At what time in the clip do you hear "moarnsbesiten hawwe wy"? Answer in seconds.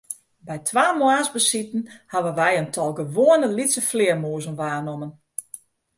0.99-2.49